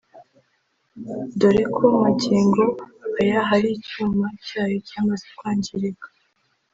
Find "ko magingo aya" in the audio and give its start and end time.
1.75-3.39